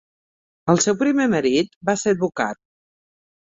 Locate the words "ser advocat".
2.05-2.61